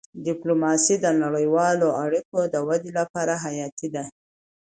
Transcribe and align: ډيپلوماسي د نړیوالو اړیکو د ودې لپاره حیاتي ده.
ډيپلوماسي 0.25 0.95
د 0.99 1.05
نړیوالو 1.23 1.87
اړیکو 2.03 2.39
د 2.53 2.55
ودې 2.67 2.91
لپاره 2.99 3.33
حیاتي 3.43 3.87
ده. 3.95 4.03